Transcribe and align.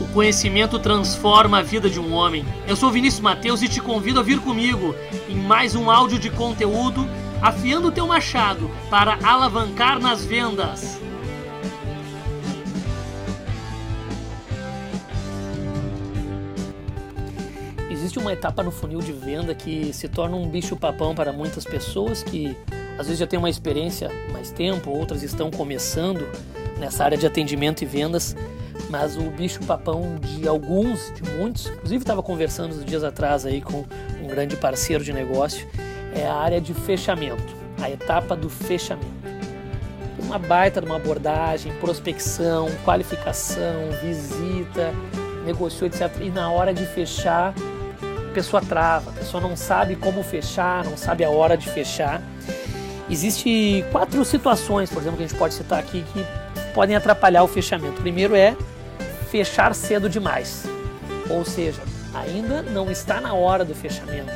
O 0.00 0.08
conhecimento 0.14 0.78
transforma 0.78 1.58
a 1.58 1.62
vida 1.62 1.90
de 1.90 2.00
um 2.00 2.14
homem. 2.14 2.44
Eu 2.66 2.74
sou 2.74 2.90
Vinícius 2.90 3.20
Mateus 3.20 3.60
e 3.60 3.68
te 3.68 3.80
convido 3.82 4.18
a 4.18 4.22
vir 4.22 4.40
comigo 4.40 4.94
em 5.28 5.36
mais 5.36 5.74
um 5.74 5.90
áudio 5.90 6.18
de 6.18 6.30
conteúdo 6.30 7.06
afiando 7.42 7.88
o 7.88 7.92
teu 7.92 8.06
machado 8.06 8.70
para 8.88 9.18
alavancar 9.22 9.98
nas 9.98 10.24
vendas. 10.24 10.98
Existe 17.90 18.18
uma 18.18 18.32
etapa 18.32 18.62
no 18.62 18.70
funil 18.70 19.00
de 19.00 19.12
venda 19.12 19.54
que 19.54 19.92
se 19.92 20.08
torna 20.08 20.34
um 20.36 20.48
bicho-papão 20.48 21.14
para 21.14 21.32
muitas 21.32 21.64
pessoas 21.64 22.22
que 22.22 22.56
às 22.98 23.06
vezes 23.06 23.18
já 23.18 23.26
têm 23.26 23.38
uma 23.38 23.50
experiência 23.50 24.10
mais 24.32 24.50
tempo, 24.50 24.90
outras 24.90 25.22
estão 25.22 25.50
começando 25.50 26.26
nessa 26.78 27.04
área 27.04 27.16
de 27.16 27.26
atendimento 27.26 27.82
e 27.82 27.86
vendas 27.86 28.34
mas 28.90 29.16
o 29.16 29.30
bicho 29.30 29.60
papão 29.64 30.16
de 30.20 30.46
alguns, 30.48 31.12
de 31.14 31.22
muitos, 31.30 31.66
inclusive 31.66 32.02
estava 32.02 32.22
conversando 32.22 32.74
uns 32.74 32.84
dias 32.84 33.04
atrás 33.04 33.46
aí 33.46 33.62
com 33.62 33.84
um 34.22 34.26
grande 34.26 34.56
parceiro 34.56 35.04
de 35.04 35.12
negócio, 35.12 35.66
é 36.12 36.26
a 36.26 36.34
área 36.34 36.60
de 36.60 36.74
fechamento, 36.74 37.54
a 37.80 37.88
etapa 37.88 38.34
do 38.34 38.50
fechamento. 38.50 39.08
Uma 40.18 40.38
baita 40.38 40.80
de 40.80 40.86
uma 40.86 40.96
abordagem, 40.96 41.72
prospecção, 41.74 42.68
qualificação, 42.84 43.90
visita, 44.02 44.92
negociou, 45.44 45.86
etc. 45.86 46.10
E 46.20 46.30
na 46.30 46.50
hora 46.50 46.74
de 46.74 46.84
fechar, 46.84 47.54
a 48.02 48.32
pessoa 48.32 48.60
trava, 48.60 49.10
a 49.10 49.14
pessoa 49.14 49.40
não 49.40 49.56
sabe 49.56 49.96
como 49.96 50.22
fechar, 50.22 50.84
não 50.84 50.96
sabe 50.96 51.24
a 51.24 51.30
hora 51.30 51.56
de 51.56 51.68
fechar. 51.70 52.20
Existem 53.08 53.84
quatro 53.90 54.24
situações, 54.24 54.90
por 54.90 55.00
exemplo, 55.00 55.16
que 55.16 55.24
a 55.24 55.26
gente 55.26 55.38
pode 55.38 55.54
citar 55.54 55.78
aqui 55.78 56.04
que 56.12 56.24
podem 56.74 56.94
atrapalhar 56.94 57.42
o 57.42 57.48
fechamento. 57.48 58.00
Primeiro 58.00 58.36
é 58.36 58.56
fechar 59.30 59.74
cedo 59.74 60.08
demais. 60.08 60.64
Ou 61.28 61.44
seja, 61.44 61.80
ainda 62.12 62.62
não 62.62 62.90
está 62.90 63.20
na 63.20 63.32
hora 63.32 63.64
do 63.64 63.74
fechamento. 63.74 64.32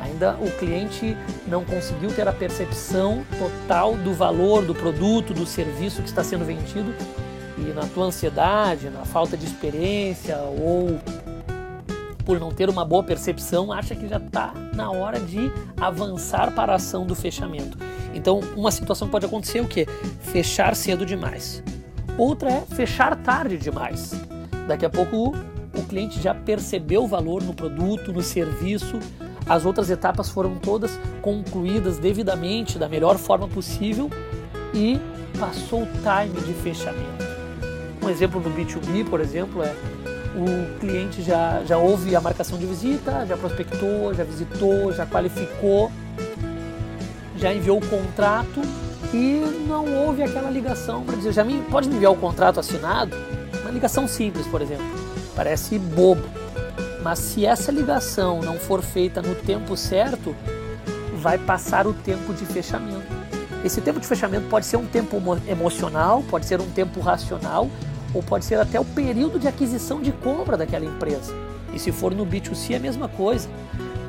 Ainda 0.00 0.36
o 0.40 0.50
cliente 0.58 1.16
não 1.46 1.64
conseguiu 1.64 2.12
ter 2.12 2.26
a 2.28 2.32
percepção 2.32 3.24
total 3.38 3.96
do 3.96 4.14
valor 4.14 4.64
do 4.64 4.74
produto, 4.74 5.34
do 5.34 5.44
serviço 5.44 6.02
que 6.02 6.08
está 6.08 6.22
sendo 6.22 6.44
vendido 6.44 6.94
e 7.58 7.72
na 7.72 7.82
tua 7.86 8.06
ansiedade, 8.06 8.88
na 8.88 9.04
falta 9.04 9.36
de 9.36 9.44
experiência 9.44 10.36
ou 10.38 10.98
por 12.24 12.38
não 12.38 12.52
ter 12.52 12.68
uma 12.70 12.84
boa 12.84 13.02
percepção, 13.02 13.72
acha 13.72 13.96
que 13.96 14.06
já 14.06 14.18
está 14.18 14.54
na 14.74 14.90
hora 14.92 15.18
de 15.18 15.50
avançar 15.76 16.52
para 16.52 16.72
a 16.72 16.76
ação 16.76 17.04
do 17.04 17.16
fechamento. 17.16 17.76
Então, 18.14 18.40
uma 18.56 18.70
situação 18.70 19.08
pode 19.08 19.26
acontecer 19.26 19.60
o 19.60 19.66
que? 19.66 19.86
Fechar 20.20 20.76
cedo 20.76 21.04
demais. 21.04 21.62
Outra 22.18 22.50
é 22.50 22.60
fechar 22.60 23.16
tarde 23.16 23.56
demais. 23.56 24.14
Daqui 24.66 24.84
a 24.84 24.90
pouco 24.90 25.34
o 25.74 25.82
cliente 25.84 26.20
já 26.20 26.34
percebeu 26.34 27.04
o 27.04 27.08
valor 27.08 27.42
no 27.42 27.54
produto, 27.54 28.12
no 28.12 28.22
serviço, 28.22 28.98
as 29.48 29.64
outras 29.64 29.90
etapas 29.90 30.28
foram 30.28 30.56
todas 30.56 30.98
concluídas 31.20 31.98
devidamente, 31.98 32.78
da 32.78 32.88
melhor 32.88 33.16
forma 33.16 33.48
possível 33.48 34.10
e 34.74 35.00
passou 35.38 35.82
o 35.82 35.86
time 35.86 36.40
de 36.46 36.52
fechamento. 36.54 37.24
Um 38.02 38.08
exemplo 38.08 38.40
no 38.40 38.50
B2B, 38.50 39.08
por 39.08 39.20
exemplo, 39.20 39.62
é 39.62 39.74
o 40.34 40.78
cliente 40.78 41.22
já, 41.22 41.62
já 41.64 41.78
houve 41.78 42.14
a 42.14 42.20
marcação 42.20 42.58
de 42.58 42.66
visita, 42.66 43.26
já 43.26 43.36
prospectou, 43.36 44.14
já 44.14 44.24
visitou, 44.24 44.92
já 44.92 45.06
qualificou, 45.06 45.90
já 47.36 47.52
enviou 47.52 47.78
o 47.78 47.86
contrato 47.86 48.60
e 49.12 49.40
não 49.66 49.84
houve 49.94 50.22
aquela 50.22 50.50
ligação 50.50 51.04
para 51.04 51.16
dizer, 51.16 51.32
já 51.32 51.44
me, 51.44 51.60
pode 51.70 51.88
me 51.88 51.96
enviar 51.96 52.12
o 52.12 52.16
contrato 52.16 52.58
assinado? 52.58 53.16
Uma 53.60 53.70
ligação 53.70 54.08
simples, 54.08 54.46
por 54.46 54.62
exemplo. 54.62 54.84
Parece 55.36 55.78
bobo. 55.78 56.22
Mas 57.02 57.18
se 57.18 57.44
essa 57.44 57.70
ligação 57.70 58.40
não 58.40 58.54
for 58.54 58.80
feita 58.80 59.20
no 59.20 59.34
tempo 59.34 59.76
certo, 59.76 60.34
vai 61.16 61.36
passar 61.36 61.86
o 61.86 61.92
tempo 61.92 62.32
de 62.32 62.46
fechamento. 62.46 63.22
Esse 63.64 63.80
tempo 63.80 64.00
de 64.00 64.06
fechamento 64.06 64.48
pode 64.48 64.66
ser 64.66 64.76
um 64.76 64.86
tempo 64.86 65.20
emocional, 65.46 66.22
pode 66.28 66.46
ser 66.46 66.60
um 66.60 66.70
tempo 66.70 67.00
racional, 67.00 67.68
ou 68.14 68.22
pode 68.22 68.44
ser 68.44 68.58
até 68.58 68.78
o 68.78 68.84
período 68.84 69.38
de 69.38 69.46
aquisição 69.46 70.00
de 70.00 70.12
compra 70.12 70.56
daquela 70.56 70.84
empresa. 70.84 71.32
E 71.72 71.78
se 71.78 71.92
for 71.92 72.14
no 72.14 72.26
B2C 72.26 72.72
é 72.72 72.76
a 72.76 72.80
mesma 72.80 73.08
coisa. 73.08 73.48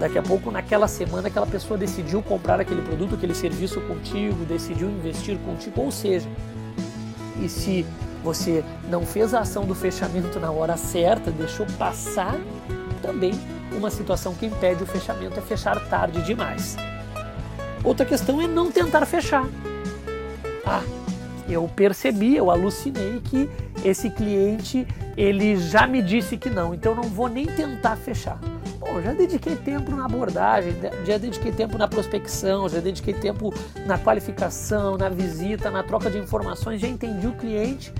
Daqui 0.03 0.17
a 0.17 0.21
pouco, 0.21 0.51
naquela 0.51 0.85
semana, 0.85 1.29
aquela 1.29 1.47
pessoa 1.47 1.77
decidiu 1.77 2.21
comprar 2.21 2.59
aquele 2.59 2.81
produto, 2.81 3.15
aquele 3.15 3.33
serviço 3.33 3.79
contigo, 3.79 4.43
decidiu 4.43 4.89
investir 4.89 5.37
contigo, 5.37 5.79
ou 5.79 5.91
seja, 5.93 6.27
e 7.41 7.47
se 7.47 7.85
você 8.21 8.65
não 8.89 9.05
fez 9.05 9.33
a 9.33 9.39
ação 9.39 9.63
do 9.65 9.73
fechamento 9.73 10.41
na 10.41 10.51
hora 10.51 10.75
certa, 10.75 11.31
deixou 11.31 11.65
passar, 11.77 12.37
também 13.01 13.31
uma 13.71 13.89
situação 13.89 14.35
que 14.35 14.45
impede 14.45 14.83
o 14.83 14.85
fechamento 14.85 15.39
é 15.39 15.41
fechar 15.41 15.79
tarde 15.87 16.21
demais. 16.23 16.75
Outra 17.81 18.05
questão 18.05 18.41
é 18.41 18.47
não 18.47 18.69
tentar 18.73 19.05
fechar. 19.05 19.47
Ah, 20.65 20.83
eu 21.47 21.65
percebi, 21.73 22.35
eu 22.35 22.51
alucinei 22.51 23.21
que 23.23 23.49
esse 23.85 24.09
cliente 24.09 24.85
ele 25.15 25.55
já 25.55 25.87
me 25.87 26.01
disse 26.01 26.35
que 26.35 26.49
não, 26.49 26.73
então 26.73 26.93
não 26.93 27.03
vou 27.03 27.29
nem 27.29 27.45
tentar 27.45 27.95
fechar. 27.95 28.37
Bom, 28.85 29.01
já 29.01 29.13
dediquei 29.13 29.55
tempo 29.55 29.95
na 29.95 30.05
abordagem, 30.05 30.73
já 31.05 31.17
dediquei 31.17 31.53
tempo 31.53 31.77
na 31.77 31.87
prospecção, 31.87 32.67
já 32.67 32.81
dediquei 32.81 33.13
tempo 33.13 33.53
na 33.85 33.97
qualificação, 33.97 34.97
na 34.97 35.07
visita, 35.07 35.71
na 35.71 35.83
troca 35.83 36.11
de 36.11 36.17
informações, 36.17 36.81
já 36.81 36.87
entendi 36.87 37.25
o 37.25 37.31
cliente 37.31 37.93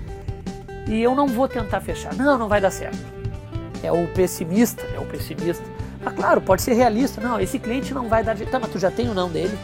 e 0.86 1.02
eu 1.02 1.14
não 1.14 1.26
vou 1.26 1.48
tentar 1.48 1.80
fechar. 1.80 2.14
Não, 2.14 2.36
não 2.36 2.48
vai 2.48 2.60
dar 2.60 2.70
certo. 2.70 2.98
É 3.82 3.90
o 3.90 4.06
pessimista, 4.08 4.82
é 4.94 5.00
o 5.00 5.06
pessimista. 5.06 5.64
Mas 6.02 6.14
claro, 6.14 6.42
pode 6.42 6.60
ser 6.60 6.74
realista. 6.74 7.18
Não, 7.18 7.40
esse 7.40 7.58
cliente 7.58 7.94
não 7.94 8.06
vai 8.06 8.22
dar. 8.22 8.36
Tá, 8.36 8.58
mas 8.58 8.70
tu 8.70 8.78
já 8.78 8.90
tem 8.90 9.08
o 9.08 9.14
não 9.14 9.30
dele. 9.30 9.58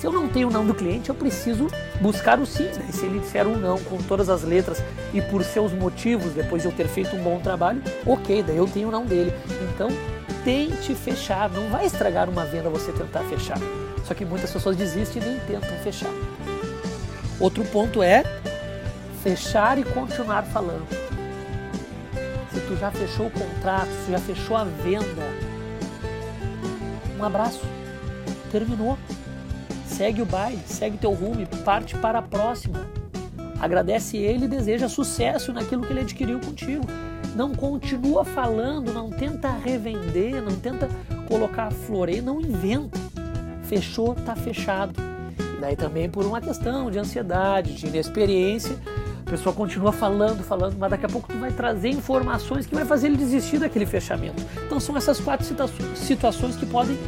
Se 0.00 0.06
eu 0.06 0.12
não 0.12 0.26
tenho 0.26 0.48
o 0.48 0.50
não 0.50 0.64
do 0.64 0.72
cliente, 0.72 1.10
eu 1.10 1.14
preciso 1.14 1.68
buscar 2.00 2.38
o 2.38 2.46
sim. 2.46 2.64
Né? 2.64 2.88
Se 2.90 3.06
ele 3.06 3.20
disser 3.20 3.46
um 3.46 3.56
não 3.56 3.78
com 3.78 3.98
todas 3.98 4.28
as 4.28 4.42
letras 4.42 4.82
e 5.12 5.20
por 5.22 5.44
seus 5.44 5.72
motivos, 5.72 6.32
depois 6.32 6.62
de 6.62 6.68
eu 6.68 6.72
ter 6.72 6.88
feito 6.88 7.14
um 7.16 7.22
bom 7.22 7.38
trabalho, 7.40 7.82
ok, 8.06 8.42
daí 8.42 8.56
eu 8.56 8.66
tenho 8.66 8.88
o 8.88 8.90
não 8.90 9.04
dele. 9.04 9.32
Então, 9.72 9.88
tente 10.44 10.94
fechar. 10.94 11.50
Não 11.50 11.68
vai 11.68 11.86
estragar 11.86 12.28
uma 12.28 12.44
venda 12.44 12.68
você 12.68 12.92
tentar 12.92 13.20
fechar. 13.24 13.58
Só 14.04 14.14
que 14.14 14.24
muitas 14.24 14.50
pessoas 14.50 14.76
desistem 14.76 15.22
e 15.22 15.26
nem 15.26 15.40
tentam 15.40 15.76
fechar. 15.78 16.10
Outro 17.40 17.64
ponto 17.64 18.02
é 18.02 18.22
fechar 19.22 19.78
e 19.78 19.84
continuar 19.84 20.42
falando. 20.44 20.86
Se 22.52 22.60
tu 22.60 22.76
já 22.76 22.90
fechou 22.90 23.26
o 23.26 23.30
contrato, 23.30 23.88
se 24.04 24.12
já 24.12 24.18
fechou 24.18 24.56
a 24.56 24.64
venda, 24.64 25.22
um 27.18 27.24
abraço. 27.24 27.62
Terminou 28.52 28.96
segue 29.94 30.22
o 30.22 30.26
baile, 30.26 30.58
segue 30.66 30.98
teu 30.98 31.12
rumo 31.12 31.46
parte 31.64 31.96
para 31.96 32.18
a 32.18 32.22
próxima. 32.22 32.84
Agradece 33.60 34.16
ele 34.16 34.46
e 34.46 34.48
deseja 34.48 34.88
sucesso 34.88 35.52
naquilo 35.52 35.82
que 35.82 35.92
ele 35.92 36.00
adquiriu 36.00 36.40
contigo. 36.40 36.84
Não 37.36 37.54
continua 37.54 38.24
falando, 38.24 38.92
não 38.92 39.08
tenta 39.08 39.50
revender, 39.50 40.42
não 40.42 40.56
tenta 40.56 40.88
colocar 41.28 41.70
floreio, 41.70 42.22
não 42.22 42.40
inventa. 42.40 42.98
Fechou, 43.62 44.14
tá 44.14 44.34
fechado. 44.34 45.00
E 45.56 45.60
daí 45.60 45.76
também 45.76 46.10
por 46.10 46.26
uma 46.26 46.40
questão 46.40 46.90
de 46.90 46.98
ansiedade, 46.98 47.74
de 47.74 47.86
inexperiência, 47.86 48.76
a 49.24 49.30
pessoa 49.30 49.54
continua 49.54 49.92
falando, 49.92 50.42
falando, 50.42 50.76
mas 50.76 50.90
daqui 50.90 51.06
a 51.06 51.08
pouco 51.08 51.28
tu 51.32 51.38
vai 51.38 51.52
trazer 51.52 51.88
informações 51.88 52.66
que 52.66 52.74
vai 52.74 52.84
fazer 52.84 53.06
ele 53.06 53.16
desistir 53.16 53.58
daquele 53.58 53.86
fechamento. 53.86 54.44
Então 54.66 54.80
são 54.80 54.96
essas 54.96 55.20
quatro 55.20 55.46
situações 55.94 56.56
que 56.56 56.66
podem 56.66 56.98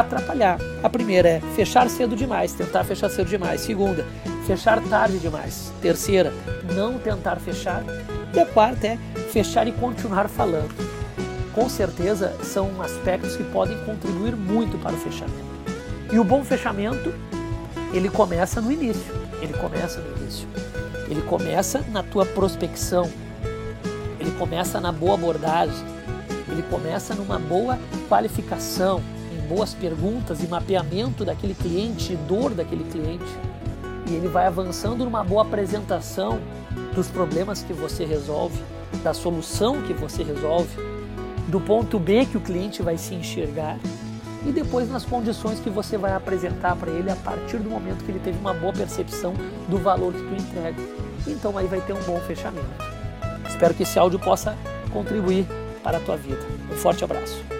atrapalhar. 0.00 0.58
A 0.82 0.90
primeira 0.90 1.28
é 1.28 1.40
fechar 1.54 1.88
cedo 1.88 2.14
demais, 2.14 2.52
tentar 2.52 2.84
fechar 2.84 3.08
cedo 3.08 3.28
demais. 3.28 3.62
Segunda, 3.62 4.04
fechar 4.46 4.80
tarde 4.82 5.18
demais. 5.18 5.72
Terceira, 5.80 6.32
não 6.74 6.98
tentar 6.98 7.36
fechar. 7.36 7.82
E 8.34 8.38
a 8.38 8.44
quarta 8.44 8.86
é 8.86 8.98
fechar 9.32 9.66
e 9.66 9.72
continuar 9.72 10.28
falando. 10.28 10.74
Com 11.54 11.68
certeza 11.70 12.36
são 12.42 12.82
aspectos 12.82 13.36
que 13.36 13.44
podem 13.44 13.78
contribuir 13.84 14.36
muito 14.36 14.76
para 14.78 14.92
o 14.92 14.98
fechamento. 14.98 15.46
E 16.12 16.18
o 16.18 16.24
bom 16.24 16.44
fechamento, 16.44 17.12
ele 17.94 18.10
começa 18.10 18.60
no 18.60 18.70
início. 18.70 19.14
Ele 19.40 19.54
começa 19.54 20.00
no 20.00 20.18
início. 20.18 20.46
Ele 21.08 21.22
começa 21.22 21.82
na 21.90 22.02
tua 22.02 22.26
prospecção. 22.26 23.10
Ele 24.20 24.30
começa 24.32 24.78
na 24.78 24.92
boa 24.92 25.14
abordagem. 25.14 25.96
Ele 26.48 26.62
começa 26.64 27.14
numa 27.14 27.38
boa 27.38 27.78
qualificação, 28.08 29.02
boas 29.48 29.74
perguntas 29.74 30.42
e 30.42 30.46
mapeamento 30.46 31.24
daquele 31.24 31.54
cliente, 31.54 32.16
dor 32.28 32.52
daquele 32.52 32.84
cliente. 32.90 33.24
E 34.08 34.14
ele 34.14 34.28
vai 34.28 34.46
avançando 34.46 35.04
numa 35.04 35.24
boa 35.24 35.42
apresentação 35.42 36.38
dos 36.94 37.08
problemas 37.08 37.62
que 37.62 37.72
você 37.72 38.04
resolve, 38.04 38.60
da 39.02 39.12
solução 39.12 39.82
que 39.82 39.92
você 39.92 40.22
resolve, 40.22 40.76
do 41.48 41.60
ponto 41.60 41.98
B 41.98 42.26
que 42.26 42.36
o 42.36 42.40
cliente 42.40 42.82
vai 42.82 42.96
se 42.96 43.14
enxergar 43.14 43.78
e 44.46 44.52
depois 44.52 44.88
nas 44.88 45.04
condições 45.04 45.58
que 45.58 45.68
você 45.68 45.98
vai 45.98 46.12
apresentar 46.12 46.76
para 46.76 46.90
ele 46.90 47.10
a 47.10 47.16
partir 47.16 47.58
do 47.58 47.68
momento 47.68 48.04
que 48.04 48.12
ele 48.12 48.20
teve 48.20 48.38
uma 48.38 48.54
boa 48.54 48.72
percepção 48.72 49.34
do 49.68 49.76
valor 49.76 50.12
que 50.12 50.22
tu 50.22 50.34
entrega. 50.34 50.82
Então 51.26 51.58
aí 51.58 51.66
vai 51.66 51.80
ter 51.80 51.92
um 51.92 52.02
bom 52.02 52.20
fechamento. 52.20 52.66
Espero 53.48 53.74
que 53.74 53.82
esse 53.82 53.98
áudio 53.98 54.20
possa 54.20 54.56
contribuir 54.92 55.46
para 55.82 55.98
a 55.98 56.00
tua 56.00 56.16
vida. 56.16 56.40
Um 56.70 56.76
forte 56.76 57.02
abraço. 57.02 57.55